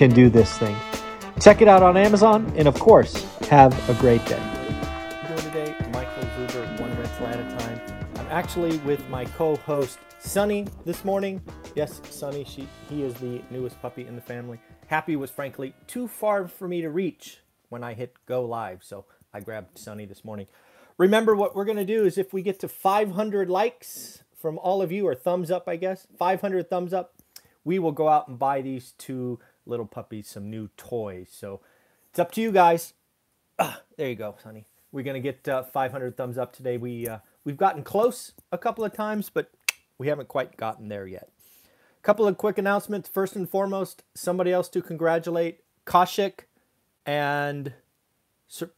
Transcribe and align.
can 0.00 0.10
do 0.14 0.30
this 0.30 0.56
thing. 0.56 0.74
Check 1.42 1.60
it 1.60 1.68
out 1.68 1.82
on 1.82 1.94
Amazon, 1.94 2.50
and 2.56 2.66
of 2.66 2.74
course, 2.80 3.22
have 3.50 3.70
a 3.90 3.92
great 4.00 4.24
day. 4.24 4.40
Today, 5.36 5.74
Michael 5.92 6.22
Zuber, 6.22 6.80
one 6.80 6.88
rental 6.96 7.26
at 7.26 7.38
a 7.38 7.58
time. 7.58 7.78
I'm 8.16 8.26
actually 8.28 8.78
with 8.78 9.06
my 9.10 9.26
co-host 9.26 9.98
Sonny 10.18 10.66
this 10.86 11.04
morning. 11.04 11.42
Yes, 11.74 12.00
Sonny, 12.08 12.44
she 12.44 12.66
he 12.88 13.02
is 13.02 13.12
the 13.16 13.42
newest 13.50 13.78
puppy 13.82 14.06
in 14.06 14.14
the 14.16 14.22
family. 14.22 14.58
Happy 14.86 15.16
was 15.16 15.30
frankly 15.30 15.74
too 15.86 16.08
far 16.08 16.48
for 16.48 16.66
me 16.66 16.80
to 16.80 16.88
reach 16.88 17.40
when 17.68 17.84
I 17.84 17.92
hit 17.92 18.16
go 18.24 18.42
live, 18.42 18.82
so 18.82 19.04
I 19.34 19.40
grabbed 19.40 19.76
Sonny 19.76 20.06
this 20.06 20.24
morning. 20.24 20.46
Remember 20.96 21.36
what 21.36 21.54
we're 21.54 21.66
gonna 21.66 21.84
do 21.84 22.06
is 22.06 22.16
if 22.16 22.32
we 22.32 22.40
get 22.40 22.58
to 22.60 22.68
500 22.68 23.50
likes 23.50 24.24
from 24.34 24.56
all 24.60 24.80
of 24.80 24.90
you, 24.90 25.06
or 25.06 25.14
thumbs 25.14 25.50
up, 25.50 25.68
I 25.68 25.76
guess, 25.76 26.06
500 26.18 26.70
thumbs 26.70 26.94
up, 26.94 27.12
we 27.64 27.78
will 27.78 27.92
go 27.92 28.08
out 28.08 28.28
and 28.28 28.38
buy 28.38 28.62
these 28.62 28.92
two 28.92 29.38
little 29.66 29.86
puppies 29.86 30.28
some 30.28 30.50
new 30.50 30.68
toys. 30.76 31.28
So 31.30 31.60
it's 32.10 32.18
up 32.18 32.32
to 32.32 32.40
you 32.40 32.52
guys. 32.52 32.94
Ah, 33.58 33.82
there 33.96 34.08
you 34.08 34.14
go, 34.14 34.36
honey. 34.42 34.66
We're 34.92 35.04
gonna 35.04 35.20
get 35.20 35.46
uh, 35.48 35.62
500 35.62 36.16
thumbs 36.16 36.38
up 36.38 36.52
today. 36.52 36.76
We 36.76 37.06
uh, 37.06 37.18
we've 37.44 37.56
gotten 37.56 37.82
close 37.82 38.32
a 38.50 38.58
couple 38.58 38.84
of 38.84 38.92
times, 38.92 39.30
but 39.32 39.50
we 39.98 40.08
haven't 40.08 40.28
quite 40.28 40.56
gotten 40.56 40.88
there 40.88 41.06
yet. 41.06 41.28
A 41.98 42.02
couple 42.02 42.26
of 42.26 42.38
quick 42.38 42.58
announcements. 42.58 43.08
First 43.08 43.36
and 43.36 43.48
foremost, 43.48 44.02
somebody 44.14 44.52
else 44.52 44.68
to 44.70 44.82
congratulate: 44.82 45.60
Kashik 45.86 46.46
and 47.06 47.74
Sir-. 48.48 48.70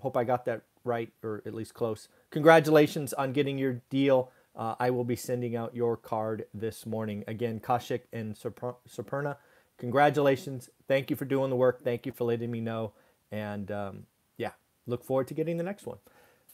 Hope 0.00 0.16
I 0.16 0.24
got 0.24 0.44
that 0.46 0.62
right, 0.84 1.10
or 1.22 1.42
at 1.46 1.54
least 1.54 1.74
close. 1.74 2.08
Congratulations 2.30 3.12
on 3.12 3.32
getting 3.32 3.56
your 3.56 3.80
deal 3.88 4.32
uh, 4.54 4.74
I 4.78 4.90
will 4.90 5.04
be 5.04 5.16
sending 5.16 5.56
out 5.56 5.74
your 5.74 5.96
card 5.96 6.46
this 6.52 6.84
morning. 6.84 7.24
Again, 7.26 7.60
Kashik 7.60 8.02
and 8.12 8.34
Superna, 8.34 9.36
congratulations. 9.82 10.70
Thank 10.86 11.10
you 11.10 11.16
for 11.16 11.24
doing 11.24 11.50
the 11.50 11.56
work. 11.56 11.82
Thank 11.82 12.06
you 12.06 12.12
for 12.12 12.22
letting 12.22 12.52
me 12.52 12.60
know. 12.60 12.92
And 13.32 13.68
um, 13.72 14.06
yeah, 14.36 14.52
look 14.86 15.02
forward 15.02 15.26
to 15.26 15.34
getting 15.34 15.56
the 15.56 15.64
next 15.64 15.86
one. 15.86 15.98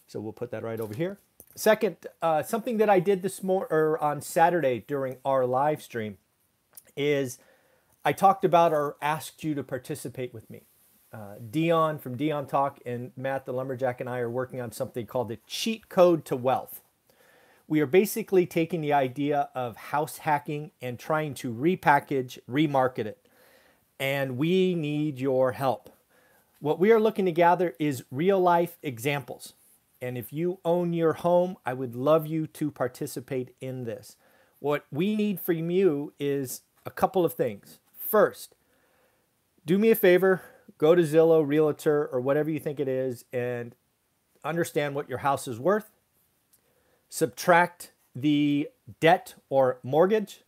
So 0.07 0.19
we'll 0.19 0.33
put 0.33 0.51
that 0.53 0.62
right 0.62 0.81
over 0.81 0.95
here. 0.95 1.19
Second, 1.55 1.98
uh, 2.23 2.43
something 2.43 2.79
that 2.79 2.89
I 2.89 3.01
did 3.01 3.20
this 3.20 3.43
morning 3.43 3.69
or 3.70 4.03
on 4.03 4.23
Saturday 4.23 4.83
during 4.89 5.19
our 5.27 5.45
live 5.45 5.83
stream 5.83 6.17
is 6.97 7.39
I 8.03 8.15
talked 8.15 8.47
about 8.47 8.73
or 8.73 8.97
asked 9.03 9.45
you 9.45 9.55
to 9.55 9.63
participate 9.63 10.33
with 10.33 10.48
me. 10.48 10.63
Uh, 11.13 11.35
Dion 11.51 11.98
from 11.98 12.17
Dion 12.17 12.47
Talk 12.47 12.79
and 12.87 13.13
Matt 13.15 13.45
the 13.45 13.53
Lumberjack 13.53 14.01
and 14.01 14.09
I 14.09 14.20
are 14.20 14.31
working 14.31 14.63
on 14.63 14.73
something 14.73 15.05
called 15.05 15.29
the 15.29 15.39
Cheat 15.47 15.91
Code 15.91 16.25
to 16.25 16.35
Wealth 16.37 16.81
we 17.69 17.80
are 17.80 17.86
basically 17.86 18.47
taking 18.47 18.80
the 18.80 18.94
idea 18.94 19.50
of 19.55 19.77
house 19.77 20.19
hacking 20.19 20.70
and 20.80 20.98
trying 20.98 21.34
to 21.34 21.52
repackage, 21.52 22.38
remarket 22.50 23.05
it. 23.05 23.28
And 24.00 24.38
we 24.38 24.74
need 24.74 25.19
your 25.19 25.52
help. 25.52 25.91
What 26.61 26.78
we 26.78 26.91
are 26.91 26.98
looking 26.98 27.27
to 27.27 27.33
gather 27.33 27.74
is 27.78 28.05
real 28.11 28.41
life 28.41 28.78
examples. 28.83 29.52
And 30.01 30.17
if 30.17 30.33
you 30.33 30.61
own 30.64 30.95
your 30.95 31.12
home, 31.12 31.57
I 31.67 31.74
would 31.74 31.95
love 31.95 32.27
you 32.27 32.46
to 32.46 32.70
participate 32.70 33.55
in 33.61 33.84
this. 33.84 34.17
What 34.61 34.86
we 34.90 35.14
need 35.14 35.39
from 35.39 35.70
you 35.70 36.14
is 36.18 36.62
a 36.86 36.90
couple 36.90 37.24
of 37.24 37.34
things. 37.34 37.80
First, 37.96 38.55
do 39.67 39.77
me 39.77 39.90
a 39.90 39.95
favor, 39.95 40.40
go 40.78 40.95
to 40.95 41.02
Zillow, 41.02 41.46
Realtor, 41.46 42.08
or 42.11 42.20
whatever 42.20 42.51
you 42.51 42.58
think 42.58 42.80
it 42.80 42.89
is, 42.89 43.24
and 43.33 43.74
understand 44.42 44.95
what 44.95 45.08
your 45.08 45.18
house 45.18 45.46
is 45.46 45.61
worth 45.61 45.90
subtract 47.08 47.92
the 48.14 48.69
debt 49.01 49.35
or 49.48 49.79
mortgage. 49.83 50.42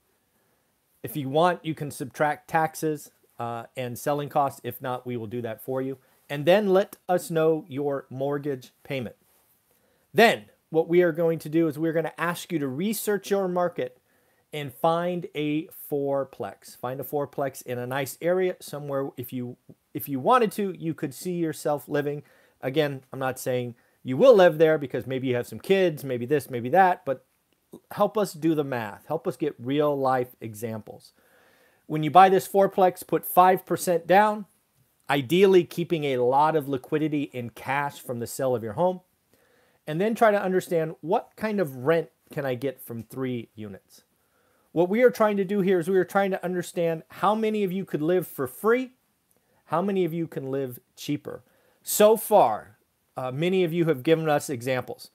If 1.03 1.17
you 1.17 1.29
want, 1.29 1.65
you 1.65 1.75
can 1.75 1.91
subtract 1.91 2.49
taxes 2.49 3.11
uh, 3.39 3.65
and 3.77 3.99
selling 3.99 4.29
costs. 4.29 4.61
If 4.65 4.83
not, 4.83 5.07
we 5.07 5.17
will 5.17 5.27
do 5.27 5.43
that 5.43 5.63
for 5.63 5.81
you. 5.81 5.99
And 6.29 6.45
then 6.45 6.69
let 6.69 6.97
us 7.09 7.31
know 7.31 7.65
your 7.69 8.07
mortgage 8.11 8.73
payment. 8.85 9.17
Then, 10.13 10.47
what 10.71 10.89
we 10.89 11.03
are 11.03 11.13
going 11.13 11.39
to 11.41 11.49
do 11.49 11.67
is 11.67 11.79
we're 11.79 11.93
going 11.93 12.05
to 12.05 12.21
ask 12.21 12.53
you 12.53 12.59
to 12.61 12.69
research 12.69 13.31
your 13.31 13.49
market 13.49 13.99
and 14.53 14.73
find 14.73 15.27
a 15.35 15.69
fourplex. 15.91 16.77
Find 16.77 17.01
a 17.01 17.05
fourplex 17.05 17.63
in 17.63 17.79
a 17.79 17.87
nice 17.87 18.19
area 18.21 18.57
somewhere. 18.61 19.11
If 19.17 19.33
you 19.33 19.57
if 19.93 20.09
you 20.09 20.21
wanted 20.21 20.53
to, 20.53 20.75
you 20.79 20.95
could 20.95 21.15
see 21.15 21.33
yourself 21.33 21.89
living. 21.89 22.23
Again, 22.61 23.03
I'm 23.13 23.19
not 23.19 23.39
saying 23.39 23.75
you 24.03 24.17
will 24.17 24.35
live 24.35 24.59
there 24.59 24.79
because 24.79 25.07
maybe 25.07 25.29
you 25.29 25.37
have 25.37 25.47
some 25.47 25.61
kids, 25.61 26.05
maybe 26.05 26.27
this, 26.27 26.51
maybe 26.51 26.69
that, 26.71 27.05
but 27.05 27.25
help 27.93 28.17
us 28.17 28.33
do 28.33 28.55
the 28.55 28.65
math. 28.65 29.07
Help 29.07 29.27
us 29.29 29.37
get 29.37 29.55
real 29.59 29.97
life 29.97 30.35
examples. 30.41 31.13
When 31.87 32.03
you 32.03 32.11
buy 32.11 32.29
this 32.29 32.49
fourplex, 32.49 33.07
put 33.07 33.29
5% 33.29 34.07
down, 34.07 34.47
ideally 35.09 35.65
keeping 35.65 36.05
a 36.05 36.19
lot 36.19 36.57
of 36.57 36.69
liquidity 36.69 37.25
in 37.25 37.51
cash 37.51 37.99
from 37.99 38.21
the 38.21 38.27
sale 38.27 38.55
of 38.55 38.63
your 38.63 38.75
home. 38.75 39.01
And 39.87 40.01
then 40.01 40.15
try 40.15 40.31
to 40.31 40.41
understand 40.41 40.95
what 41.01 41.33
kind 41.37 41.61
of 41.61 41.79
rent 41.79 42.11
can 42.33 42.47
I 42.47 42.55
get 42.55 42.81
from 42.81 43.03
three 43.03 43.49
units. 43.55 44.05
What 44.73 44.89
we 44.89 45.03
are 45.03 45.11
trying 45.11 45.37
to 45.39 45.45
do 45.45 45.63
here 45.63 45.81
is 45.81 45.89
we 45.89 45.99
are 45.99 46.05
trying 46.05 46.31
to 46.31 46.45
understand 46.45 47.03
how 47.09 47.35
many 47.35 47.65
of 47.65 47.73
you 47.73 47.85
could 47.85 48.03
live 48.03 48.27
for 48.27 48.47
free, 48.47 48.93
how 49.67 49.83
many 49.83 50.05
of 50.05 50.15
you 50.15 50.29
can 50.29 50.51
live 50.51 50.79
cheaper. 50.97 51.43
So 51.83 52.17
far, 52.17 52.77
uh, 53.21 53.31
many 53.31 53.65
of 53.65 53.73
you 53.73 53.85
have 53.85 54.03
given 54.03 54.31
us 54.31 54.49
examples. 54.49 55.11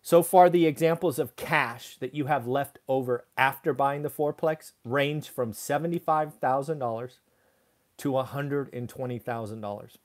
So 0.00 0.22
far, 0.22 0.48
the 0.48 0.66
examples 0.66 1.18
of 1.18 1.34
cash 1.34 1.96
that 1.96 2.14
you 2.14 2.26
have 2.26 2.46
left 2.46 2.78
over 2.86 3.24
after 3.36 3.74
buying 3.74 4.02
the 4.02 4.10
fourplex 4.10 4.72
range 4.84 5.28
from 5.28 5.52
$75,000 5.52 7.10
to 7.96 8.10
$120,000. 8.10 9.96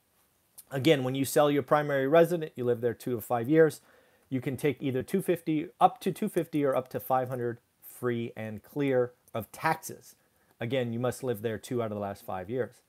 Again, 0.72 1.04
when 1.04 1.14
you 1.14 1.24
sell 1.24 1.48
your 1.48 1.62
primary 1.62 2.08
resident, 2.08 2.50
you 2.56 2.64
live 2.64 2.80
there 2.80 2.92
two 2.92 3.14
to 3.14 3.20
five 3.20 3.48
years, 3.48 3.80
you 4.28 4.40
can 4.40 4.56
take 4.56 4.78
either 4.80 5.04
250 5.04 5.68
up 5.80 6.00
to 6.00 6.10
250 6.10 6.64
or 6.64 6.74
up 6.74 6.88
to 6.88 6.98
500 6.98 7.58
free 7.80 8.32
and 8.36 8.64
clear 8.64 9.12
of 9.32 9.52
taxes. 9.52 10.16
Again, 10.58 10.92
you 10.92 10.98
must 10.98 11.22
live 11.22 11.42
there 11.42 11.58
two 11.58 11.80
out 11.80 11.92
of 11.92 11.96
the 11.96 12.00
last 12.00 12.24
five 12.24 12.50
years. 12.50 12.82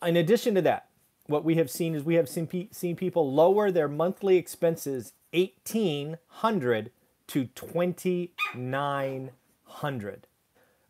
In 0.00 0.16
addition 0.16 0.54
to 0.54 0.62
that, 0.62 0.86
what 1.26 1.44
we 1.44 1.54
have 1.56 1.70
seen 1.70 1.94
is 1.94 2.04
we 2.04 2.14
have 2.16 2.28
seen, 2.28 2.46
pe- 2.46 2.68
seen 2.72 2.96
people 2.96 3.32
lower 3.32 3.70
their 3.70 3.88
monthly 3.88 4.36
expenses 4.36 5.14
1800 5.32 6.90
to 7.28 7.44
2900 7.46 10.26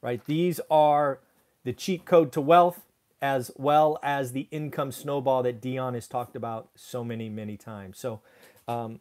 right? 0.03 0.25
These 0.27 0.61
are 0.71 1.21
the 1.65 1.73
cheat 1.73 2.05
code 2.05 2.33
to 2.33 2.41
wealth 2.41 2.83
as 3.23 3.51
well 3.57 3.99
as 4.03 4.33
the 4.33 4.49
income 4.51 4.93
snowball 4.93 5.43
that 5.45 5.61
dion 5.61 5.95
has 5.95 6.09
talked 6.09 6.37
about 6.37 6.69
so 6.75 7.05
many 7.05 7.29
many 7.29 7.57
times. 7.57 7.99
So 7.99 8.21
um, 8.69 9.01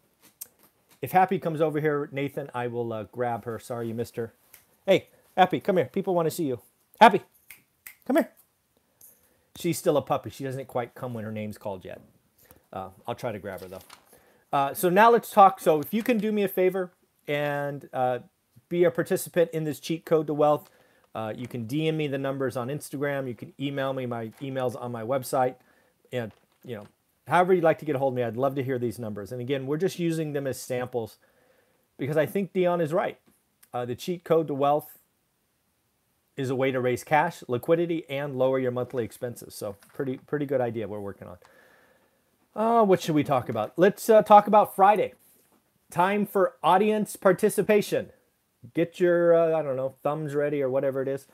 if 1.01 1.11
happy 1.11 1.39
comes 1.39 1.61
over 1.61 1.81
here 1.81 2.07
nathan 2.11 2.49
i 2.53 2.67
will 2.67 2.93
uh, 2.93 3.03
grab 3.11 3.45
her. 3.45 3.59
Sorry 3.59 3.87
you 3.87 3.93
missed 3.95 4.15
her 4.15 4.33
hey 4.85 5.07
happy 5.35 5.59
come 5.59 5.77
here. 5.77 5.87
People 5.87 6.13
want 6.15 6.27
to 6.27 6.31
see 6.31 6.45
you. 6.45 6.61
Happy 6.99 7.21
come 8.05 8.17
here 8.17 8.31
She's 9.55 9.77
still 9.77 9.97
a 9.97 10.01
puppy. 10.01 10.29
She 10.29 10.43
doesn't 10.43 10.67
quite 10.67 10.95
come 10.95 11.13
when 11.13 11.25
her 11.25 11.31
name's 11.31 11.57
called 11.57 11.83
yet. 11.83 12.01
Uh, 12.71 12.89
I'll 13.07 13.15
try 13.15 13.31
to 13.31 13.39
grab 13.39 13.61
her 13.61 13.67
though. 13.67 13.81
Uh, 14.53 14.73
so 14.73 14.89
now 14.89 15.11
let's 15.11 15.29
talk. 15.29 15.59
So 15.59 15.79
if 15.79 15.93
you 15.93 16.03
can 16.03 16.17
do 16.17 16.31
me 16.31 16.43
a 16.43 16.47
favor 16.47 16.91
and 17.27 17.87
uh, 17.93 18.19
be 18.69 18.83
a 18.83 18.91
participant 18.91 19.51
in 19.51 19.63
this 19.63 19.79
cheat 19.79 20.05
code 20.05 20.27
to 20.27 20.33
wealth, 20.33 20.69
uh, 21.13 21.33
you 21.35 21.47
can 21.47 21.67
DM 21.67 21.95
me 21.95 22.07
the 22.07 22.17
numbers 22.17 22.55
on 22.55 22.69
Instagram. 22.69 23.27
You 23.27 23.35
can 23.35 23.53
email 23.59 23.93
me 23.93 24.05
my 24.05 24.27
emails 24.41 24.81
on 24.81 24.91
my 24.91 25.03
website, 25.03 25.55
and 26.11 26.31
you 26.63 26.75
know, 26.75 26.87
however 27.27 27.53
you'd 27.53 27.63
like 27.63 27.79
to 27.79 27.85
get 27.85 27.95
a 27.95 27.99
hold 27.99 28.13
of 28.13 28.15
me, 28.15 28.23
I'd 28.23 28.37
love 28.37 28.55
to 28.55 28.63
hear 28.63 28.79
these 28.79 28.97
numbers. 28.97 29.31
And 29.33 29.41
again, 29.41 29.67
we're 29.67 29.77
just 29.77 29.99
using 29.99 30.31
them 30.31 30.47
as 30.47 30.59
samples 30.59 31.17
because 31.97 32.15
I 32.15 32.25
think 32.25 32.53
Dion 32.53 32.79
is 32.79 32.93
right. 32.93 33.19
Uh, 33.73 33.85
the 33.85 33.95
cheat 33.95 34.23
code 34.23 34.47
to 34.47 34.53
wealth 34.53 34.97
is 36.37 36.49
a 36.49 36.55
way 36.55 36.71
to 36.71 36.79
raise 36.79 37.03
cash, 37.03 37.43
liquidity, 37.47 38.05
and 38.09 38.37
lower 38.37 38.59
your 38.59 38.71
monthly 38.71 39.03
expenses. 39.03 39.53
So 39.55 39.75
pretty 39.93 40.17
pretty 40.17 40.45
good 40.45 40.61
idea 40.61 40.87
we're 40.87 40.99
working 40.99 41.27
on. 41.27 41.37
Uh, 42.53 42.83
what 42.83 43.01
should 43.01 43.15
we 43.15 43.23
talk 43.23 43.49
about? 43.49 43.73
Let's 43.77 44.09
uh, 44.09 44.21
talk 44.23 44.47
about 44.47 44.75
Friday. 44.75 45.13
Time 45.89 46.25
for 46.25 46.55
audience 46.63 47.15
participation. 47.15 48.11
Get 48.73 48.99
your 48.99 49.33
uh, 49.33 49.57
I 49.57 49.61
don't 49.61 49.75
know 49.75 49.95
thumbs 50.03 50.35
ready 50.35 50.61
or 50.61 50.69
whatever 50.69 51.01
it 51.01 51.07
is. 51.07 51.27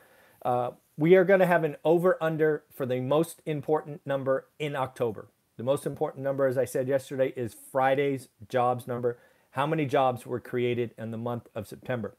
Uh, 0.44 0.70
we 0.96 1.14
are 1.14 1.24
going 1.24 1.40
to 1.40 1.46
have 1.46 1.64
an 1.64 1.76
over 1.84 2.16
under 2.20 2.64
for 2.74 2.84
the 2.84 3.00
most 3.00 3.40
important 3.46 4.00
number 4.04 4.46
in 4.58 4.74
October. 4.74 5.28
The 5.56 5.64
most 5.64 5.86
important 5.86 6.22
number, 6.24 6.46
as 6.46 6.56
I 6.56 6.64
said 6.64 6.88
yesterday, 6.88 7.32
is 7.36 7.54
Friday's 7.72 8.28
jobs 8.48 8.86
number. 8.86 9.18
How 9.52 9.66
many 9.66 9.86
jobs 9.86 10.26
were 10.26 10.40
created 10.40 10.94
in 10.96 11.10
the 11.10 11.16
month 11.16 11.48
of 11.54 11.66
September? 11.66 12.16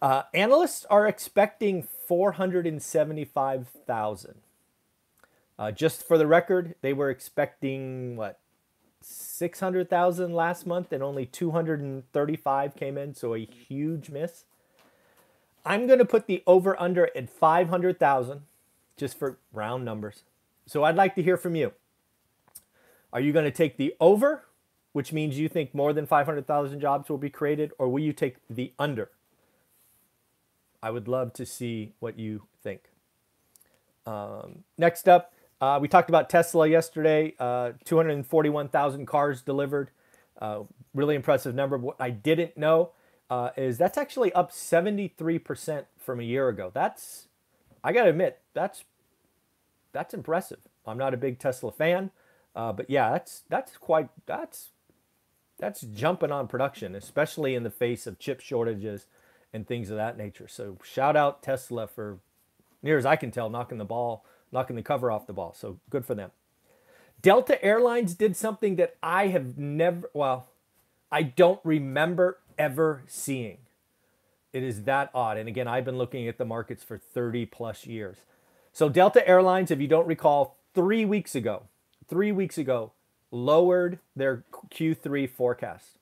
Uh, 0.00 0.22
analysts 0.32 0.84
are 0.86 1.06
expecting 1.06 1.82
475,000. 1.82 4.34
Uh, 5.58 5.72
just 5.72 6.06
for 6.06 6.16
the 6.16 6.26
record, 6.26 6.76
they 6.82 6.92
were 6.92 7.10
expecting 7.10 8.16
what 8.16 8.38
600,000 9.00 10.32
last 10.32 10.66
month, 10.66 10.92
and 10.92 11.02
only 11.02 11.26
235 11.26 12.76
came 12.76 12.96
in, 12.96 13.14
so 13.14 13.34
a 13.34 13.44
huge 13.44 14.10
miss. 14.10 14.44
I'm 15.64 15.86
going 15.86 15.98
to 15.98 16.04
put 16.04 16.26
the 16.26 16.42
over 16.46 16.80
under 16.80 17.10
at 17.16 17.28
500,000 17.28 18.42
just 18.96 19.18
for 19.18 19.38
round 19.52 19.84
numbers. 19.84 20.22
So 20.66 20.84
I'd 20.84 20.96
like 20.96 21.14
to 21.16 21.22
hear 21.22 21.36
from 21.36 21.56
you. 21.56 21.72
Are 23.12 23.20
you 23.20 23.32
going 23.32 23.44
to 23.44 23.50
take 23.50 23.76
the 23.76 23.94
over, 24.00 24.44
which 24.92 25.12
means 25.12 25.38
you 25.38 25.48
think 25.48 25.74
more 25.74 25.92
than 25.92 26.06
500,000 26.06 26.80
jobs 26.80 27.08
will 27.08 27.18
be 27.18 27.30
created, 27.30 27.72
or 27.78 27.88
will 27.88 28.02
you 28.02 28.12
take 28.12 28.36
the 28.48 28.72
under? 28.78 29.10
I 30.82 30.90
would 30.90 31.08
love 31.08 31.32
to 31.34 31.46
see 31.46 31.94
what 31.98 32.18
you 32.18 32.42
think. 32.62 32.90
Um, 34.06 34.64
next 34.76 35.08
up, 35.08 35.34
uh, 35.60 35.78
we 35.80 35.88
talked 35.88 36.08
about 36.08 36.30
Tesla 36.30 36.66
yesterday. 36.68 37.34
Uh, 37.38 37.72
241,000 37.84 39.06
cars 39.06 39.42
delivered. 39.42 39.90
Uh, 40.40 40.60
really 40.94 41.14
impressive 41.14 41.54
number. 41.54 41.76
What 41.76 41.96
I 41.98 42.10
didn't 42.10 42.56
know 42.56 42.92
uh, 43.28 43.50
is 43.56 43.76
that's 43.76 43.98
actually 43.98 44.32
up 44.32 44.52
73% 44.52 45.84
from 45.98 46.20
a 46.20 46.22
year 46.22 46.48
ago. 46.48 46.70
That's, 46.72 47.26
I 47.82 47.92
got 47.92 48.04
to 48.04 48.10
admit, 48.10 48.40
that's 48.54 48.84
that's 49.92 50.14
impressive. 50.14 50.60
I'm 50.86 50.98
not 50.98 51.14
a 51.14 51.16
big 51.16 51.38
Tesla 51.38 51.72
fan, 51.72 52.10
uh, 52.54 52.72
but 52.72 52.88
yeah, 52.88 53.10
that's 53.10 53.42
that's 53.48 53.76
quite 53.76 54.08
that's 54.26 54.68
that's 55.58 55.80
jumping 55.80 56.30
on 56.30 56.46
production, 56.46 56.94
especially 56.94 57.54
in 57.54 57.64
the 57.64 57.70
face 57.70 58.06
of 58.06 58.18
chip 58.18 58.40
shortages 58.40 59.06
and 59.52 59.66
things 59.66 59.90
of 59.90 59.96
that 59.96 60.16
nature. 60.16 60.48
So 60.48 60.78
shout 60.82 61.16
out 61.16 61.42
Tesla 61.42 61.86
for, 61.86 62.18
near 62.82 62.98
as 62.98 63.06
I 63.06 63.16
can 63.16 63.30
tell, 63.30 63.48
knocking 63.48 63.78
the 63.78 63.84
ball, 63.84 64.24
knocking 64.52 64.76
the 64.76 64.82
cover 64.82 65.10
off 65.10 65.26
the 65.26 65.32
ball. 65.32 65.54
So 65.56 65.78
good 65.90 66.04
for 66.04 66.14
them. 66.14 66.30
Delta 67.20 67.62
Airlines 67.64 68.14
did 68.14 68.36
something 68.36 68.76
that 68.76 68.96
I 69.02 69.28
have 69.28 69.58
never, 69.58 70.08
well, 70.14 70.46
I 71.10 71.22
don't 71.22 71.60
remember 71.64 72.38
ever 72.58 73.02
seeing. 73.06 73.58
It 74.52 74.62
is 74.62 74.84
that 74.84 75.10
odd. 75.14 75.36
And 75.36 75.48
again, 75.48 75.68
I've 75.68 75.84
been 75.84 75.98
looking 75.98 76.28
at 76.28 76.38
the 76.38 76.44
markets 76.44 76.84
for 76.84 76.98
30 76.98 77.46
plus 77.46 77.86
years. 77.86 78.18
So 78.72 78.88
Delta 78.88 79.26
Airlines, 79.26 79.70
if 79.70 79.80
you 79.80 79.88
don't 79.88 80.06
recall, 80.06 80.56
three 80.74 81.04
weeks 81.04 81.34
ago, 81.34 81.64
three 82.08 82.32
weeks 82.32 82.56
ago, 82.56 82.92
lowered 83.30 83.98
their 84.14 84.44
Q3 84.52 85.28
forecast. 85.28 85.98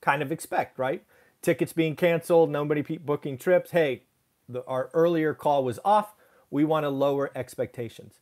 Kind 0.00 0.22
of 0.22 0.32
expect, 0.32 0.78
right? 0.78 1.04
Tickets 1.44 1.72
being 1.72 1.94
canceled, 1.94 2.50
nobody 2.50 2.82
booking 2.98 3.38
trips. 3.38 3.70
Hey, 3.70 4.02
the, 4.48 4.64
our 4.64 4.90
earlier 4.94 5.34
call 5.34 5.62
was 5.62 5.78
off. 5.84 6.14
We 6.50 6.64
want 6.64 6.84
to 6.84 6.90
lower 6.90 7.30
expectations. 7.34 8.14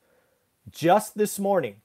Just 0.70 1.16
this 1.16 1.38
morning, 1.38 1.76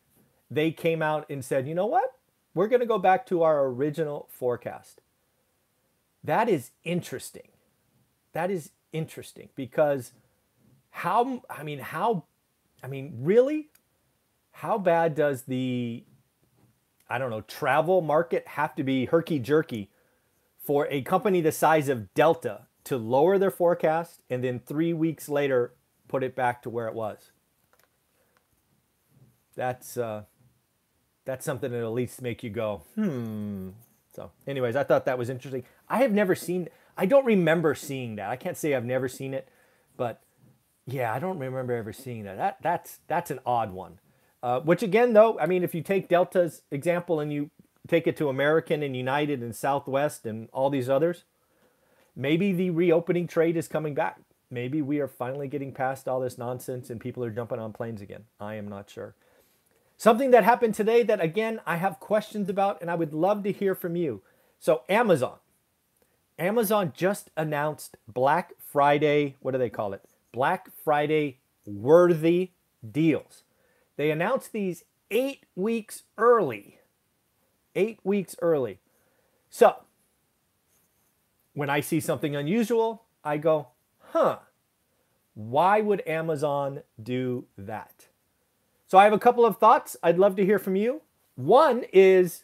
they 0.49 0.71
came 0.71 1.01
out 1.01 1.25
and 1.29 1.45
said, 1.45 1.67
you 1.67 1.75
know 1.75 1.85
what? 1.85 2.15
We're 2.53 2.67
going 2.67 2.79
to 2.79 2.85
go 2.85 2.97
back 2.97 3.25
to 3.27 3.43
our 3.43 3.65
original 3.67 4.27
forecast. 4.31 5.01
That 6.23 6.49
is 6.49 6.71
interesting. 6.83 7.49
That 8.33 8.51
is 8.51 8.71
interesting 8.91 9.49
because 9.55 10.13
how, 10.89 11.43
I 11.49 11.63
mean, 11.63 11.79
how, 11.79 12.25
I 12.83 12.87
mean, 12.87 13.19
really? 13.21 13.69
How 14.51 14.77
bad 14.79 15.13
does 15.13 15.43
the, 15.43 16.03
I 17.09 17.19
don't 17.19 17.29
know, 17.29 17.41
travel 17.41 18.01
market 18.01 18.47
have 18.47 18.75
to 18.75 18.83
be 18.83 19.05
herky 19.05 19.39
jerky 19.39 19.91
for 20.67 20.85
a 20.89 21.01
company 21.01 21.39
the 21.39 21.53
size 21.53 21.87
of 21.87 22.13
Delta 22.13 22.67
to 22.83 22.97
lower 22.97 23.37
their 23.37 23.49
forecast 23.49 24.21
and 24.29 24.43
then 24.43 24.59
three 24.59 24.91
weeks 24.91 25.29
later 25.29 25.71
put 26.09 26.23
it 26.23 26.35
back 26.35 26.61
to 26.63 26.69
where 26.69 26.89
it 26.89 26.93
was. 26.93 27.31
That's 29.55 29.95
uh, 29.95 30.23
that's 31.23 31.45
something 31.45 31.71
that 31.71 31.81
at 31.81 31.93
least 31.93 32.21
make 32.21 32.43
you 32.43 32.49
go, 32.49 32.83
hmm. 32.95 33.69
So, 34.13 34.31
anyways, 34.45 34.75
I 34.75 34.83
thought 34.83 35.05
that 35.05 35.17
was 35.17 35.29
interesting. 35.29 35.63
I 35.87 35.99
have 35.99 36.11
never 36.11 36.35
seen. 36.35 36.67
I 36.97 37.05
don't 37.05 37.25
remember 37.25 37.73
seeing 37.73 38.17
that. 38.17 38.29
I 38.29 38.35
can't 38.35 38.57
say 38.57 38.73
I've 38.73 38.83
never 38.83 39.07
seen 39.07 39.33
it, 39.33 39.47
but 39.95 40.21
yeah, 40.85 41.13
I 41.13 41.19
don't 41.19 41.39
remember 41.39 41.73
ever 41.73 41.93
seeing 41.93 42.23
that. 42.23 42.37
That 42.37 42.57
that's 42.61 42.99
that's 43.07 43.31
an 43.31 43.39
odd 43.45 43.71
one. 43.71 43.99
Uh, 44.43 44.59
which 44.59 44.83
again, 44.83 45.13
though, 45.13 45.39
I 45.39 45.45
mean, 45.45 45.63
if 45.63 45.73
you 45.73 45.81
take 45.81 46.09
Delta's 46.09 46.63
example 46.71 47.19
and 47.19 47.31
you 47.31 47.51
take 47.87 48.07
it 48.07 48.17
to 48.17 48.29
American 48.29 48.83
and 48.83 48.95
United 48.95 49.41
and 49.41 49.55
Southwest 49.55 50.25
and 50.25 50.49
all 50.51 50.69
these 50.69 50.89
others, 50.89 51.23
maybe 52.15 52.51
the 52.51 52.69
reopening 52.69 53.27
trade 53.27 53.57
is 53.57 53.67
coming 53.67 53.93
back. 53.93 54.19
Maybe 54.49 54.81
we 54.81 54.99
are 54.99 55.07
finally 55.07 55.47
getting 55.47 55.73
past 55.73 56.07
all 56.07 56.19
this 56.19 56.37
nonsense 56.37 56.89
and 56.89 57.01
people 57.01 57.23
are 57.23 57.29
jumping 57.29 57.59
on 57.59 57.73
planes 57.73 58.01
again. 58.01 58.25
I 58.39 58.55
am 58.55 58.67
not 58.67 58.89
sure. 58.89 59.15
Something 59.97 60.31
that 60.31 60.43
happened 60.43 60.75
today 60.75 61.03
that, 61.03 61.21
again, 61.21 61.59
I 61.65 61.77
have 61.77 61.99
questions 61.99 62.49
about 62.49 62.81
and 62.81 62.89
I 62.89 62.95
would 62.95 63.13
love 63.13 63.43
to 63.43 63.51
hear 63.51 63.75
from 63.75 63.95
you. 63.95 64.21
So, 64.59 64.83
Amazon. 64.87 65.37
Amazon 66.39 66.93
just 66.95 67.31
announced 67.35 67.97
Black 68.07 68.53
Friday, 68.59 69.35
what 69.39 69.51
do 69.51 69.57
they 69.57 69.71
call 69.71 69.93
it? 69.93 70.01
Black 70.31 70.69
Friday 70.83 71.39
worthy 71.65 72.51
deals. 72.89 73.43
They 73.95 74.11
announced 74.11 74.53
these 74.53 74.83
eight 75.09 75.45
weeks 75.55 76.03
early 76.17 76.76
eight 77.77 77.99
weeks 78.03 78.35
early. 78.41 78.79
So 79.49 79.75
when 81.53 81.69
I 81.69 81.79
see 81.79 82.01
something 82.01 82.35
unusual, 82.35 83.03
I 83.23 83.37
go, 83.37 83.69
huh, 84.11 84.39
why 85.33 85.79
would 85.79 86.05
Amazon 86.05 86.81
do 87.01 87.45
that? 87.57 88.07
So 88.87 88.97
I 88.97 89.05
have 89.05 89.13
a 89.13 89.19
couple 89.19 89.45
of 89.45 89.57
thoughts 89.57 89.95
I'd 90.03 90.17
love 90.17 90.35
to 90.35 90.45
hear 90.45 90.59
from 90.59 90.75
you. 90.75 91.01
One 91.35 91.85
is 91.93 92.43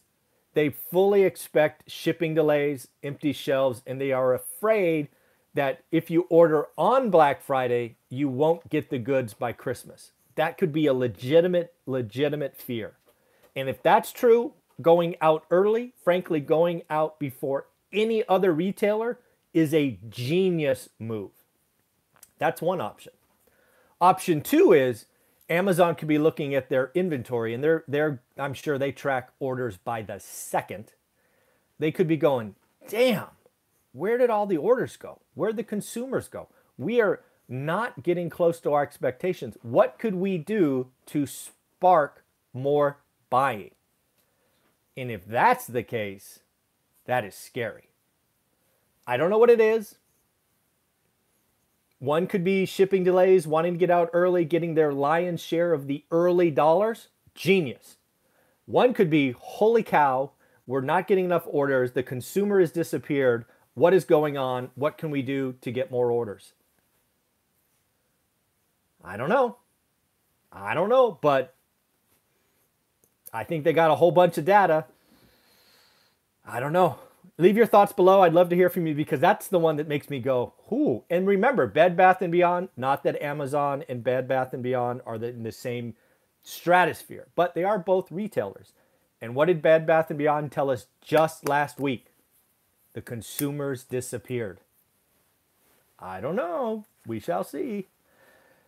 they 0.54 0.70
fully 0.70 1.24
expect 1.24 1.90
shipping 1.90 2.36
delays, 2.36 2.88
empty 3.02 3.34
shelves, 3.34 3.82
and 3.88 4.00
they 4.00 4.12
are 4.12 4.34
afraid 4.34 5.10
that 5.54 5.84
if 5.92 6.10
you 6.10 6.28
order 6.30 6.68
on 6.78 7.10
Black 7.10 7.42
Friday, 7.42 7.98
you 8.10 8.28
won't 8.28 8.70
get 8.70 8.90
the 8.90 9.00
goods 9.00 9.34
by 9.34 9.52
Christmas. 9.52 10.12
That 10.36 10.58
could 10.58 10.72
be 10.74 10.88
a 10.88 10.94
legitimate, 10.94 11.74
legitimate 11.86 12.58
fear. 12.58 12.94
And 13.56 13.70
if 13.70 13.82
that's 13.84 14.12
true, 14.12 14.54
going 14.82 15.16
out 15.22 15.46
early, 15.52 15.94
frankly, 16.04 16.40
going 16.40 16.82
out 16.90 17.20
before 17.20 17.68
any 17.92 18.28
other 18.28 18.52
retailer 18.52 19.20
is 19.54 19.74
a 19.74 20.00
genius 20.10 20.90
move. 21.00 21.32
That's 22.40 22.62
one 22.62 22.82
option. 22.82 23.14
Option 24.02 24.42
two 24.42 24.74
is 24.74 25.06
Amazon 25.50 25.96
could 25.96 26.08
be 26.08 26.18
looking 26.18 26.56
at 26.56 26.70
their 26.70 26.92
inventory 26.96 27.54
and 27.54 27.64
they're, 27.64 27.84
they're 27.88 28.22
I'm 28.38 28.54
sure 28.54 28.78
they 28.78 28.92
track 28.92 29.30
orders 29.40 29.78
by 29.78 30.02
the 30.02 30.20
second. 30.20 30.94
They 31.80 31.92
could 31.92 32.08
be 32.08 32.18
going, 32.18 32.56
damn, 32.90 33.28
where 33.92 34.18
did 34.18 34.30
all 34.30 34.46
the 34.46 34.58
orders 34.58 34.98
go? 34.98 35.22
Where'd 35.36 35.58
the 35.58 35.64
consumers 35.64 36.28
go? 36.28 36.50
We 36.78 37.00
are 37.00 37.22
not 37.48 38.04
getting 38.04 38.30
close 38.30 38.60
to 38.62 38.74
our 38.74 38.84
expectations. 38.84 39.58
What 39.62 40.00
could 40.00 40.16
we 40.16 40.38
do 40.38 40.88
to 41.08 41.26
spark 41.26 42.24
more 42.54 42.98
buying? 43.30 43.72
And 44.96 45.10
if 45.10 45.26
that's 45.26 45.68
the 45.68 45.84
case, 45.84 46.40
that 47.06 47.26
is 47.26 47.36
scary. 47.36 47.90
I 49.06 49.18
don't 49.18 49.30
know 49.30 49.38
what 49.38 49.50
it 49.50 49.60
is. 49.60 49.96
One 52.00 52.28
could 52.28 52.44
be 52.44 52.66
shipping 52.66 53.04
delays, 53.04 53.48
wanting 53.48 53.74
to 53.74 53.80
get 53.80 53.90
out 53.90 54.10
early, 54.14 54.44
getting 54.46 54.76
their 54.76 54.94
lion's 54.94 55.42
share 55.42 55.74
of 55.74 55.88
the 55.88 56.04
early 56.12 56.52
dollars. 56.52 57.08
Genius. 57.34 57.98
One 58.66 58.94
could 58.94 59.10
be, 59.10 59.32
holy 59.32 59.84
cow, 59.84 60.32
we're 60.66 60.82
not 60.82 61.08
getting 61.08 61.26
enough 61.26 61.44
orders. 61.46 61.92
The 61.92 62.04
consumer 62.04 62.60
has 62.60 62.72
disappeared. 62.72 63.46
What 63.74 63.94
is 63.94 64.06
going 64.06 64.38
on? 64.38 64.70
What 64.76 64.98
can 64.98 65.12
we 65.12 65.22
do 65.22 65.56
to 65.62 65.72
get 65.72 65.92
more 65.92 66.12
orders? 66.12 66.54
I 69.04 69.18
don't 69.18 69.30
know. 69.30 69.58
I 70.52 70.74
don't 70.74 70.90
know, 70.90 71.18
but 71.22 71.53
I 73.34 73.44
think 73.44 73.64
they 73.64 73.74
got 73.74 73.92
a 73.92 73.96
whole 73.96 74.12
bunch 74.12 74.38
of 74.38 74.46
data. 74.46 74.86
I 76.46 76.60
don't 76.60 76.74
know. 76.74 77.00
Leave 77.38 77.58
your 77.58 77.66
thoughts 77.66 77.94
below. 77.94 78.22
I'd 78.22 78.34
love 78.34 78.50
to 78.50 78.56
hear 78.56 78.70
from 78.70 78.86
you 78.86 78.94
because 78.94 79.20
that's 79.20 79.48
the 79.48 79.58
one 79.58 79.78
that 79.78 79.88
makes 79.88 80.10
me 80.10 80.20
go, 80.20 80.54
"Whoo!" 80.70 81.04
And 81.10 81.26
remember, 81.26 81.66
Bed 81.66 81.98
Bath 81.98 82.22
and 82.22 82.32
Beyond. 82.32 82.70
Not 82.78 83.04
that 83.04 83.20
Amazon 83.22 83.84
and 83.90 84.04
Bed 84.04 84.28
Bath 84.28 84.54
and 84.54 84.62
Beyond 84.62 85.02
are 85.06 85.16
in 85.16 85.42
the 85.42 85.52
same 85.52 85.96
stratosphere, 86.44 87.28
but 87.36 87.56
they 87.56 87.64
are 87.64 87.80
both 87.80 88.12
retailers. 88.12 88.74
And 89.20 89.34
what 89.34 89.46
did 89.46 89.62
Bed 89.62 89.88
Bath 89.88 90.12
and 90.12 90.20
Beyond 90.20 90.52
tell 90.52 90.70
us 90.70 90.88
just 91.02 91.48
last 91.48 91.80
week? 91.80 92.12
The 92.94 93.02
consumers 93.02 93.84
disappeared. 93.84 94.60
I 95.98 96.22
don't 96.22 96.36
know. 96.36 96.86
We 97.08 97.20
shall 97.20 97.44
see. 97.44 97.88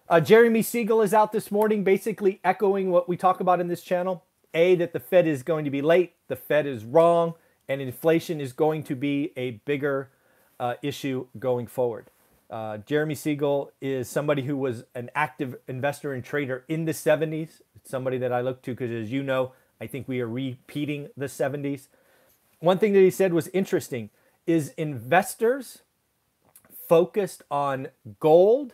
Uh, 0.08 0.22
Jeremy 0.22 0.62
Siegel 0.62 1.02
is 1.02 1.14
out 1.14 1.32
this 1.32 1.52
morning, 1.52 1.84
basically 1.84 2.40
echoing 2.44 2.90
what 2.90 3.10
we 3.10 3.18
talk 3.18 3.40
about 3.40 3.60
in 3.60 3.68
this 3.68 3.82
channel. 3.82 4.24
A, 4.56 4.76
that 4.76 4.94
the 4.94 5.00
Fed 5.00 5.28
is 5.28 5.44
going 5.44 5.66
to 5.66 5.72
be 5.72 5.82
late, 5.82 6.14
the 6.28 6.36
Fed 6.36 6.66
is 6.66 6.84
wrong, 6.84 7.36
and 7.68 7.82
inflation 7.82 8.42
is 8.42 8.54
going 8.54 8.84
to 8.84 8.96
be 8.96 9.32
a 9.36 9.52
bigger 9.66 10.10
uh, 10.60 10.76
issue 10.82 11.28
going 11.38 11.68
forward. 11.68 12.10
Uh, 12.50 12.78
Jeremy 12.78 13.16
Siegel 13.16 13.72
is 13.82 14.08
somebody 14.08 14.44
who 14.44 14.56
was 14.56 14.86
an 14.94 15.10
active 15.16 15.58
investor 15.68 16.14
and 16.14 16.24
trader 16.24 16.64
in 16.68 16.86
the 16.86 16.92
70s. 16.92 17.62
It's 17.76 17.90
somebody 17.90 18.18
that 18.20 18.32
I 18.32 18.42
look 18.42 18.62
to 18.64 18.72
because, 18.72 18.92
as 18.92 19.12
you 19.12 19.24
know, 19.24 19.52
I 19.82 19.88
think 19.88 20.08
we 20.08 20.22
are 20.22 20.28
repeating 20.28 21.10
the 21.18 21.26
70s. 21.26 21.88
One 22.60 22.78
thing 22.78 22.94
that 22.94 23.00
he 23.00 23.12
said 23.12 23.34
was 23.34 23.48
interesting 23.50 24.10
is 24.48 24.70
investors 24.78 25.80
focused 26.88 27.44
on 27.50 27.90
gold, 28.20 28.74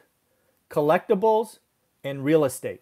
collectibles, 0.69 1.59
and 2.03 2.23
real 2.23 2.43
estate 2.43 2.81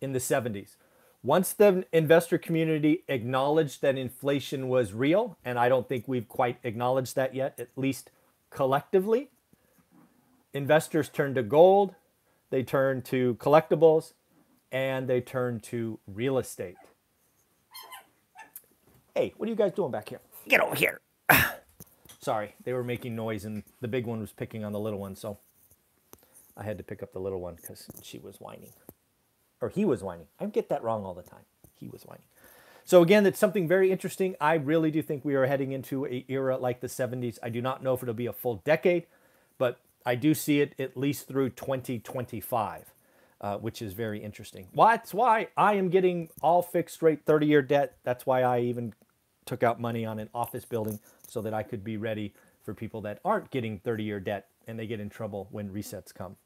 in 0.00 0.12
the 0.12 0.18
70s. 0.18 0.76
Once 1.22 1.52
the 1.52 1.84
investor 1.92 2.38
community 2.38 3.04
acknowledged 3.08 3.82
that 3.82 3.98
inflation 3.98 4.68
was 4.68 4.94
real, 4.94 5.36
and 5.44 5.58
I 5.58 5.68
don't 5.68 5.86
think 5.86 6.08
we've 6.08 6.28
quite 6.28 6.58
acknowledged 6.64 7.14
that 7.16 7.34
yet, 7.34 7.54
at 7.58 7.68
least 7.76 8.10
collectively, 8.48 9.28
investors 10.54 11.10
turned 11.10 11.34
to 11.34 11.42
gold, 11.42 11.94
they 12.48 12.62
turned 12.62 13.04
to 13.06 13.34
collectibles, 13.34 14.14
and 14.72 15.08
they 15.08 15.20
turned 15.20 15.62
to 15.64 15.98
real 16.06 16.38
estate. 16.38 16.76
Hey, 19.14 19.34
what 19.36 19.46
are 19.46 19.50
you 19.50 19.56
guys 19.56 19.72
doing 19.72 19.90
back 19.90 20.08
here? 20.08 20.20
Get 20.48 20.60
over 20.60 20.74
here. 20.74 21.00
Sorry, 22.20 22.54
they 22.64 22.72
were 22.72 22.84
making 22.84 23.14
noise 23.14 23.44
and 23.44 23.62
the 23.80 23.88
big 23.88 24.06
one 24.06 24.20
was 24.20 24.32
picking 24.32 24.64
on 24.64 24.72
the 24.72 24.80
little 24.80 24.98
one, 24.98 25.16
so 25.16 25.38
I 26.56 26.64
had 26.64 26.78
to 26.78 26.84
pick 26.84 27.02
up 27.02 27.12
the 27.12 27.18
little 27.18 27.40
one 27.40 27.56
because 27.56 27.88
she 28.02 28.18
was 28.18 28.36
whining. 28.40 28.72
Or 29.60 29.68
he 29.68 29.84
was 29.84 30.02
whining. 30.02 30.26
I 30.38 30.46
get 30.46 30.68
that 30.68 30.82
wrong 30.82 31.04
all 31.04 31.14
the 31.14 31.22
time. 31.22 31.44
He 31.74 31.88
was 31.88 32.02
whining. 32.02 32.22
So 32.84 33.02
again, 33.02 33.24
that's 33.24 33.38
something 33.38 33.68
very 33.68 33.92
interesting. 33.92 34.34
I 34.40 34.54
really 34.54 34.90
do 34.90 35.02
think 35.02 35.24
we 35.24 35.34
are 35.34 35.46
heading 35.46 35.72
into 35.72 36.06
a 36.06 36.24
era 36.28 36.56
like 36.56 36.80
the 36.80 36.88
70s. 36.88 37.38
I 37.42 37.48
do 37.48 37.62
not 37.62 37.82
know 37.82 37.94
if 37.94 38.02
it'll 38.02 38.14
be 38.14 38.26
a 38.26 38.32
full 38.32 38.56
decade, 38.64 39.06
but 39.58 39.78
I 40.04 40.14
do 40.14 40.34
see 40.34 40.60
it 40.60 40.74
at 40.78 40.96
least 40.96 41.28
through 41.28 41.50
2025, 41.50 42.92
uh, 43.40 43.58
which 43.58 43.80
is 43.82 43.92
very 43.92 44.22
interesting. 44.22 44.66
That's 44.74 45.14
why 45.14 45.48
I 45.56 45.74
am 45.74 45.90
getting 45.90 46.30
all 46.42 46.62
fixed 46.62 47.02
rate 47.02 47.20
30 47.26 47.46
year 47.46 47.62
debt. 47.62 47.96
That's 48.02 48.26
why 48.26 48.42
I 48.42 48.60
even 48.60 48.94
took 49.44 49.62
out 49.62 49.80
money 49.80 50.04
on 50.04 50.18
an 50.18 50.28
office 50.34 50.64
building 50.64 50.98
so 51.28 51.40
that 51.42 51.54
I 51.54 51.62
could 51.62 51.84
be 51.84 51.96
ready 51.96 52.34
for 52.64 52.74
people 52.74 53.00
that 53.02 53.20
aren't 53.24 53.50
getting 53.50 53.78
30 53.78 54.04
year 54.04 54.20
debt 54.20 54.48
and 54.66 54.78
they 54.78 54.86
get 54.86 55.00
in 55.00 55.10
trouble 55.10 55.48
when 55.50 55.70
resets 55.70 56.14
come. 56.14 56.36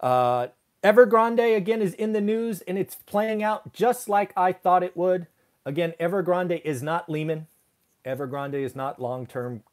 Uh, 0.00 0.48
Evergrande 0.86 1.56
again 1.56 1.82
is 1.82 1.94
in 1.94 2.12
the 2.12 2.20
news 2.20 2.60
and 2.60 2.78
it's 2.78 2.94
playing 2.94 3.42
out 3.42 3.72
just 3.72 4.08
like 4.08 4.32
I 4.36 4.52
thought 4.52 4.84
it 4.84 4.96
would. 4.96 5.26
Again, 5.64 5.94
Evergrande 5.98 6.62
is 6.64 6.80
not 6.80 7.10
Lehman. 7.10 7.48
Evergrande 8.04 8.54
is 8.54 8.76
not 8.76 9.02
long 9.02 9.26
term 9.26 9.64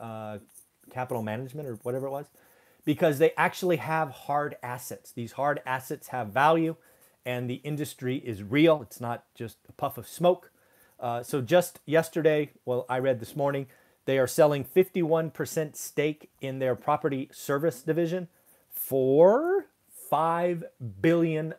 uh, 0.00 0.38
capital 0.90 1.22
management 1.22 1.68
or 1.68 1.74
whatever 1.82 2.06
it 2.06 2.12
was 2.12 2.24
because 2.86 3.18
they 3.18 3.32
actually 3.36 3.76
have 3.76 4.10
hard 4.10 4.56
assets. 4.62 5.12
These 5.12 5.32
hard 5.32 5.60
assets 5.66 6.08
have 6.08 6.28
value 6.28 6.76
and 7.26 7.50
the 7.50 7.60
industry 7.62 8.16
is 8.16 8.42
real. 8.42 8.80
It's 8.80 9.02
not 9.02 9.24
just 9.34 9.58
a 9.68 9.72
puff 9.72 9.98
of 9.98 10.08
smoke. 10.08 10.50
Uh, 10.98 11.22
so 11.22 11.42
just 11.42 11.78
yesterday, 11.84 12.52
well, 12.64 12.86
I 12.88 13.00
read 13.00 13.20
this 13.20 13.36
morning, 13.36 13.66
they 14.06 14.18
are 14.18 14.26
selling 14.26 14.64
51% 14.64 15.76
stake 15.76 16.30
in 16.40 16.58
their 16.58 16.74
property 16.74 17.28
service 17.34 17.82
division 17.82 18.28
for 18.70 19.66
$5 20.10 20.64
billion. 21.00 21.54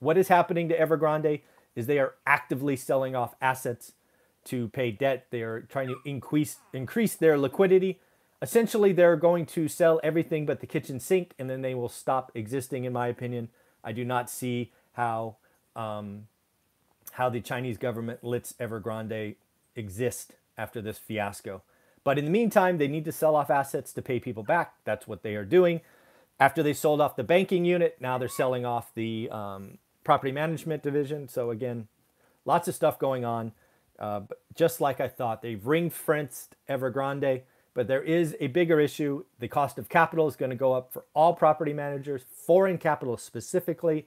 What 0.00 0.18
is 0.18 0.28
happening 0.28 0.68
to 0.68 0.78
Evergrande 0.78 1.40
is 1.74 1.86
they 1.86 1.98
are 1.98 2.14
actively 2.26 2.76
selling 2.76 3.14
off 3.14 3.34
assets 3.40 3.92
to 4.44 4.68
pay 4.68 4.90
debt. 4.90 5.26
They 5.30 5.42
are 5.42 5.60
trying 5.60 5.88
to 5.88 5.96
increase, 6.04 6.56
increase 6.72 7.14
their 7.14 7.38
liquidity. 7.38 8.00
Essentially, 8.40 8.92
they're 8.92 9.16
going 9.16 9.46
to 9.46 9.68
sell 9.68 10.00
everything 10.02 10.46
but 10.46 10.60
the 10.60 10.66
kitchen 10.66 11.00
sink 11.00 11.34
and 11.38 11.50
then 11.50 11.62
they 11.62 11.74
will 11.74 11.88
stop 11.88 12.30
existing, 12.34 12.84
in 12.84 12.92
my 12.92 13.08
opinion. 13.08 13.48
I 13.82 13.92
do 13.92 14.04
not 14.04 14.30
see 14.30 14.72
how 14.92 15.36
um, 15.76 16.26
how 17.12 17.28
the 17.28 17.40
Chinese 17.40 17.78
government 17.78 18.22
lets 18.22 18.52
Evergrande 18.54 19.36
exist 19.76 20.32
after 20.56 20.82
this 20.82 20.98
fiasco. 20.98 21.62
But 22.04 22.18
in 22.18 22.24
the 22.24 22.30
meantime, 22.30 22.78
they 22.78 22.88
need 22.88 23.04
to 23.04 23.12
sell 23.12 23.36
off 23.36 23.50
assets 23.50 23.92
to 23.92 24.02
pay 24.02 24.18
people 24.18 24.42
back. 24.42 24.74
That's 24.84 25.06
what 25.06 25.22
they 25.22 25.34
are 25.34 25.44
doing. 25.44 25.80
After 26.40 26.62
they 26.62 26.72
sold 26.72 27.00
off 27.00 27.16
the 27.16 27.24
banking 27.24 27.64
unit, 27.64 27.96
now 28.00 28.16
they're 28.18 28.28
selling 28.28 28.64
off 28.64 28.94
the 28.94 29.28
um, 29.30 29.78
property 30.04 30.32
management 30.32 30.82
division. 30.82 31.28
So 31.28 31.50
again, 31.50 31.88
lots 32.44 32.68
of 32.68 32.74
stuff 32.74 32.98
going 32.98 33.24
on. 33.24 33.52
Uh, 33.98 34.20
just 34.54 34.80
like 34.80 35.00
I 35.00 35.08
thought, 35.08 35.42
they've 35.42 35.66
ring 35.66 35.90
fenced 35.90 36.54
Evergrande, 36.68 37.42
but 37.74 37.88
there 37.88 38.02
is 38.02 38.36
a 38.38 38.46
bigger 38.46 38.78
issue. 38.78 39.24
The 39.40 39.48
cost 39.48 39.76
of 39.76 39.88
capital 39.88 40.28
is 40.28 40.36
going 40.36 40.50
to 40.50 40.56
go 40.56 40.72
up 40.72 40.92
for 40.92 41.04
all 41.14 41.34
property 41.34 41.72
managers, 41.72 42.22
foreign 42.46 42.78
capital 42.78 43.16
specifically. 43.16 44.06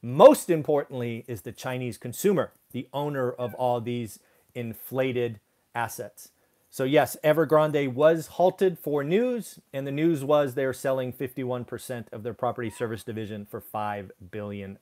Most 0.00 0.48
importantly, 0.48 1.24
is 1.28 1.42
the 1.42 1.52
Chinese 1.52 1.98
consumer, 1.98 2.52
the 2.72 2.88
owner 2.94 3.30
of 3.30 3.54
all 3.54 3.80
these 3.80 4.18
inflated 4.54 5.40
assets. 5.74 6.30
So, 6.76 6.84
yes, 6.84 7.16
Evergrande 7.24 7.94
was 7.94 8.26
halted 8.26 8.78
for 8.78 9.02
news, 9.02 9.60
and 9.72 9.86
the 9.86 9.90
news 9.90 10.22
was 10.22 10.52
they're 10.52 10.74
selling 10.74 11.10
51% 11.10 12.12
of 12.12 12.22
their 12.22 12.34
property 12.34 12.68
service 12.68 13.02
division 13.02 13.46
for 13.46 13.62
$5 13.62 14.10
billion. 14.30 14.76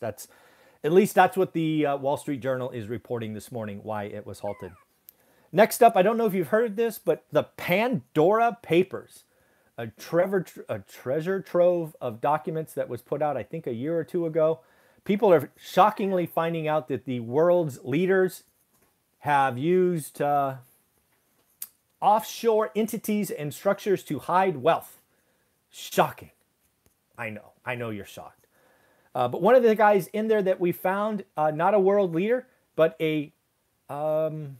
That's 0.00 0.26
at 0.82 0.90
least 0.90 1.14
that's 1.14 1.36
what 1.36 1.52
the 1.52 1.86
uh, 1.86 1.96
Wall 1.98 2.16
Street 2.16 2.40
Journal 2.40 2.70
is 2.70 2.88
reporting 2.88 3.34
this 3.34 3.52
morning, 3.52 3.78
why 3.84 4.06
it 4.06 4.26
was 4.26 4.40
halted. 4.40 4.72
Next 5.52 5.84
up, 5.84 5.96
I 5.96 6.02
don't 6.02 6.16
know 6.16 6.26
if 6.26 6.34
you've 6.34 6.48
heard 6.48 6.74
this, 6.74 6.98
but 6.98 7.24
the 7.30 7.44
Pandora 7.44 8.58
Papers 8.60 9.22
a, 9.78 9.86
Trevor, 9.86 10.46
a 10.68 10.80
treasure 10.80 11.40
trove 11.40 11.94
of 12.00 12.20
documents 12.20 12.74
that 12.74 12.88
was 12.88 13.02
put 13.02 13.22
out, 13.22 13.36
I 13.36 13.44
think, 13.44 13.68
a 13.68 13.72
year 13.72 13.96
or 13.96 14.02
two 14.02 14.26
ago. 14.26 14.62
People 15.04 15.32
are 15.32 15.52
shockingly 15.56 16.26
finding 16.26 16.66
out 16.66 16.88
that 16.88 17.04
the 17.04 17.20
world's 17.20 17.78
leaders 17.84 18.42
have 19.20 19.56
used 19.56 20.20
uh, 20.20 20.56
offshore 22.06 22.70
entities 22.76 23.32
and 23.32 23.52
structures 23.52 24.04
to 24.04 24.20
hide 24.20 24.58
wealth. 24.58 25.00
Shocking. 25.70 26.30
I 27.18 27.30
know. 27.30 27.50
I 27.64 27.74
know 27.74 27.90
you're 27.90 28.04
shocked. 28.04 28.46
Uh, 29.12 29.26
but 29.26 29.42
one 29.42 29.56
of 29.56 29.64
the 29.64 29.74
guys 29.74 30.06
in 30.12 30.28
there 30.28 30.40
that 30.40 30.60
we 30.60 30.70
found, 30.70 31.24
uh, 31.36 31.50
not 31.50 31.74
a 31.74 31.80
world 31.80 32.14
leader, 32.14 32.46
but 32.76 32.94
a, 33.00 33.32
um, 33.90 34.58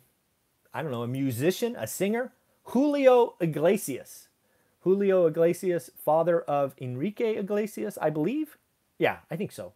I 0.75 0.83
don't 0.83 0.91
know, 0.91 1.05
a 1.05 1.09
musician, 1.09 1.76
a 1.79 1.87
singer, 1.87 2.33
Julio 2.65 3.37
Iglesias. 3.41 4.26
Julio 4.81 5.26
Iglesias, 5.26 5.91
father 5.97 6.41
of 6.41 6.75
Enrique 6.81 7.37
Iglesias, 7.37 7.97
I 8.03 8.11
believe. 8.11 8.59
Yeah, 8.99 9.19
I 9.31 9.37
think 9.37 9.53
so. 9.53 9.75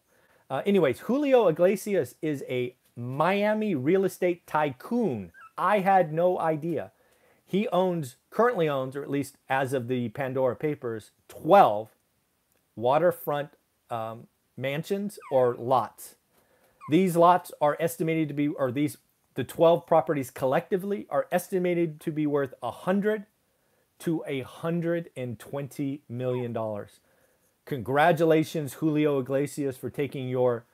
Uh, 0.48 0.62
anyways, 0.66 1.00
Julio 1.00 1.46
Iglesias 1.46 2.16
is 2.20 2.42
a 2.48 2.74
Miami 2.96 3.76
real 3.76 4.04
estate 4.04 4.44
tycoon. 4.48 5.30
I 5.56 5.78
had 5.78 6.12
no 6.12 6.36
idea. 6.40 6.90
He 7.50 7.66
owns, 7.70 8.14
currently 8.30 8.68
owns, 8.68 8.94
or 8.94 9.02
at 9.02 9.10
least 9.10 9.36
as 9.48 9.72
of 9.72 9.88
the 9.88 10.10
Pandora 10.10 10.54
Papers, 10.54 11.10
12 11.26 11.88
waterfront 12.76 13.48
um, 13.90 14.28
mansions 14.56 15.18
or 15.32 15.56
lots. 15.56 16.14
These 16.92 17.16
lots 17.16 17.50
are 17.60 17.76
estimated 17.80 18.28
to 18.28 18.34
be, 18.34 18.46
or 18.46 18.70
these, 18.70 18.98
the 19.34 19.42
12 19.42 19.84
properties 19.84 20.30
collectively 20.30 21.08
are 21.10 21.26
estimated 21.32 21.98
to 22.02 22.12
be 22.12 22.24
worth 22.24 22.54
100 22.60 23.26
to 23.98 24.22
a 24.28 24.44
$120 24.44 26.00
million. 26.08 26.86
Congratulations, 27.64 28.74
Julio 28.74 29.18
Iglesias, 29.18 29.76
for 29.76 29.90
taking 29.90 30.28
your, 30.28 30.66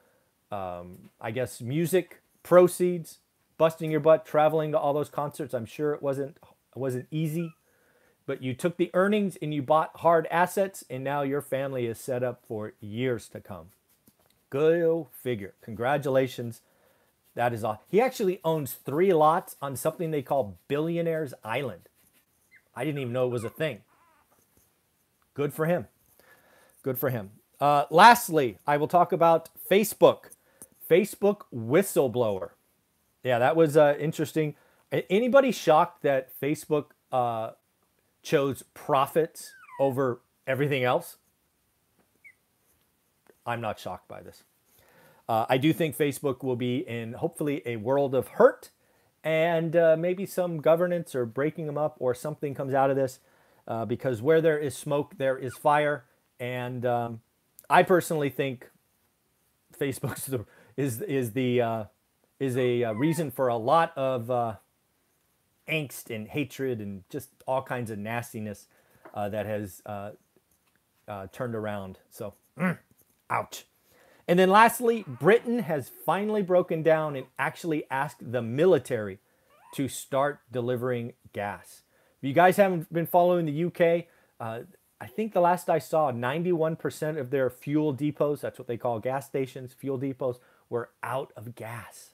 um, 0.52 1.08
I 1.22 1.30
guess, 1.30 1.62
music 1.62 2.20
proceeds, 2.42 3.20
busting 3.56 3.90
your 3.90 4.00
butt, 4.00 4.26
traveling 4.26 4.72
to 4.72 4.78
all 4.78 4.92
those 4.92 5.08
concerts. 5.08 5.54
I'm 5.54 5.64
sure 5.64 5.94
it 5.94 6.02
wasn't 6.02 6.36
it 6.76 6.80
wasn't 6.80 7.08
easy, 7.10 7.54
but 8.26 8.42
you 8.42 8.52
took 8.52 8.76
the 8.76 8.90
earnings 8.92 9.36
and 9.40 9.54
you 9.54 9.62
bought 9.62 9.90
hard 9.96 10.26
assets, 10.30 10.84
and 10.90 11.02
now 11.02 11.22
your 11.22 11.40
family 11.40 11.86
is 11.86 11.98
set 11.98 12.22
up 12.22 12.42
for 12.46 12.74
years 12.80 13.28
to 13.30 13.40
come. 13.40 13.70
Go 14.50 15.08
figure. 15.22 15.54
Congratulations. 15.62 16.60
That 17.34 17.52
is 17.52 17.64
all. 17.64 17.82
He 17.88 18.00
actually 18.00 18.40
owns 18.44 18.74
three 18.74 19.12
lots 19.12 19.56
on 19.60 19.76
something 19.76 20.10
they 20.10 20.22
call 20.22 20.58
Billionaires 20.68 21.34
Island. 21.44 21.88
I 22.74 22.84
didn't 22.84 23.00
even 23.00 23.12
know 23.12 23.26
it 23.26 23.32
was 23.32 23.44
a 23.44 23.50
thing. 23.50 23.80
Good 25.34 25.52
for 25.52 25.66
him. 25.66 25.86
Good 26.82 26.98
for 26.98 27.10
him. 27.10 27.30
Uh, 27.60 27.84
lastly, 27.90 28.58
I 28.66 28.76
will 28.76 28.88
talk 28.88 29.12
about 29.12 29.48
Facebook. 29.70 30.30
Facebook 30.88 31.42
whistleblower. 31.54 32.50
Yeah, 33.22 33.38
that 33.38 33.56
was 33.56 33.76
uh, 33.76 33.96
interesting. 33.98 34.54
Anybody 34.92 35.52
shocked 35.52 36.02
that 36.02 36.38
Facebook 36.40 36.86
uh, 37.10 37.50
chose 38.22 38.62
profits 38.74 39.52
over 39.80 40.20
everything 40.46 40.84
else, 40.84 41.16
I'm 43.44 43.60
not 43.60 43.78
shocked 43.78 44.08
by 44.08 44.22
this. 44.22 44.42
Uh, 45.28 45.46
I 45.48 45.58
do 45.58 45.72
think 45.72 45.96
Facebook 45.96 46.44
will 46.44 46.56
be 46.56 46.78
in 46.78 47.14
hopefully 47.14 47.62
a 47.66 47.76
world 47.76 48.14
of 48.14 48.28
hurt 48.28 48.70
and 49.24 49.74
uh, 49.74 49.96
maybe 49.98 50.24
some 50.24 50.58
governance 50.58 51.14
or 51.14 51.26
breaking 51.26 51.66
them 51.66 51.76
up 51.76 51.96
or 51.98 52.14
something 52.14 52.54
comes 52.54 52.74
out 52.74 52.90
of 52.90 52.96
this 52.96 53.18
uh, 53.66 53.84
because 53.84 54.22
where 54.22 54.40
there 54.40 54.58
is 54.58 54.76
smoke, 54.76 55.18
there 55.18 55.36
is 55.36 55.56
fire. 55.56 56.04
And 56.38 56.86
um, 56.86 57.20
I 57.68 57.82
personally 57.82 58.30
think 58.30 58.70
Facebook 59.76 60.46
is, 60.76 61.02
is, 61.02 61.32
the, 61.32 61.60
uh, 61.60 61.84
is 62.38 62.56
a 62.56 62.84
uh, 62.84 62.92
reason 62.92 63.32
for 63.32 63.48
a 63.48 63.56
lot 63.56 63.92
of 63.96 64.30
uh, 64.30 64.54
angst 65.68 66.14
and 66.14 66.28
hatred 66.28 66.80
and 66.80 67.02
just 67.10 67.30
all 67.46 67.62
kinds 67.62 67.90
of 67.90 67.98
nastiness 67.98 68.66
uh, 69.14 69.28
that 69.28 69.46
has 69.46 69.82
turned 71.32 71.54
around. 71.54 71.98
So, 72.10 72.34
mm, 72.58 72.78
ouch. 73.30 73.64
And 74.28 74.38
then 74.38 74.50
lastly, 74.50 75.04
Britain 75.06 75.60
has 75.60 75.90
finally 76.04 76.42
broken 76.42 76.82
down 76.82 77.14
and 77.14 77.26
actually 77.38 77.84
asked 77.90 78.32
the 78.32 78.42
military 78.42 79.18
to 79.74 79.88
start 79.88 80.40
delivering 80.50 81.12
gas. 81.32 81.82
If 82.20 82.26
you 82.26 82.32
guys 82.32 82.56
haven't 82.56 82.92
been 82.92 83.06
following 83.06 83.46
the 83.46 83.64
UK, 83.64 84.06
uh, 84.40 84.64
I 85.00 85.06
think 85.06 85.32
the 85.32 85.40
last 85.40 85.68
I 85.68 85.78
saw, 85.78 86.10
91% 86.10 87.18
of 87.18 87.30
their 87.30 87.50
fuel 87.50 87.94
depots, 87.94 88.40
that's 88.40 88.58
what 88.58 88.66
they 88.66 88.78
call 88.78 88.98
gas 88.98 89.26
stations, 89.26 89.74
fuel 89.74 89.98
depots, 89.98 90.38
were 90.68 90.90
out 91.02 91.32
of 91.36 91.54
gas. 91.54 92.10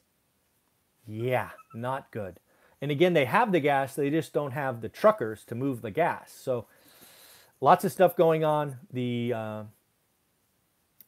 Yeah, 1.06 1.50
not 1.72 2.10
good. 2.10 2.40
And 2.82 2.90
again, 2.90 3.12
they 3.14 3.26
have 3.26 3.52
the 3.52 3.60
gas, 3.60 3.94
they 3.94 4.10
just 4.10 4.32
don't 4.32 4.50
have 4.50 4.80
the 4.80 4.88
truckers 4.88 5.44
to 5.44 5.54
move 5.54 5.82
the 5.82 5.92
gas. 5.92 6.32
So 6.32 6.66
lots 7.60 7.84
of 7.84 7.92
stuff 7.92 8.16
going 8.16 8.44
on. 8.44 8.76
The 8.92 9.32
uh, 9.34 9.62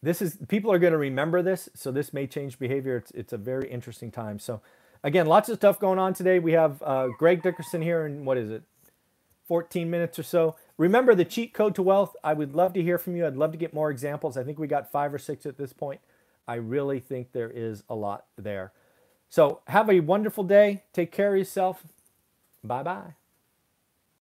this 0.00 0.22
is 0.22 0.38
people 0.48 0.70
are 0.70 0.78
going 0.78 0.92
to 0.92 0.98
remember 0.98 1.42
this, 1.42 1.68
so 1.74 1.90
this 1.90 2.12
may 2.12 2.28
change 2.28 2.58
behavior. 2.60 2.96
It's 2.96 3.10
it's 3.10 3.32
a 3.32 3.36
very 3.36 3.68
interesting 3.68 4.12
time. 4.12 4.38
So 4.38 4.62
again, 5.02 5.26
lots 5.26 5.48
of 5.48 5.56
stuff 5.56 5.80
going 5.80 5.98
on 5.98 6.14
today. 6.14 6.38
We 6.38 6.52
have 6.52 6.80
uh, 6.80 7.08
Greg 7.18 7.42
Dickerson 7.42 7.82
here, 7.82 8.06
and 8.06 8.24
what 8.24 8.38
is 8.38 8.50
it, 8.50 8.62
14 9.48 9.90
minutes 9.90 10.16
or 10.18 10.22
so. 10.22 10.54
Remember 10.78 11.14
the 11.14 11.24
cheat 11.24 11.54
code 11.54 11.74
to 11.74 11.82
wealth. 11.82 12.14
I 12.22 12.34
would 12.34 12.54
love 12.54 12.72
to 12.74 12.82
hear 12.82 12.98
from 12.98 13.16
you. 13.16 13.26
I'd 13.26 13.36
love 13.36 13.50
to 13.50 13.58
get 13.58 13.74
more 13.74 13.90
examples. 13.90 14.36
I 14.36 14.44
think 14.44 14.60
we 14.60 14.68
got 14.68 14.92
five 14.92 15.12
or 15.12 15.18
six 15.18 15.44
at 15.44 15.58
this 15.58 15.72
point. 15.72 16.00
I 16.46 16.54
really 16.54 17.00
think 17.00 17.32
there 17.32 17.50
is 17.50 17.82
a 17.88 17.94
lot 17.96 18.26
there. 18.36 18.72
So 19.34 19.62
have 19.66 19.90
a 19.90 19.98
wonderful 19.98 20.44
day. 20.44 20.84
Take 20.92 21.10
care 21.10 21.32
of 21.32 21.38
yourself. 21.38 21.82
Bye 22.62 22.84
bye. 22.84 23.14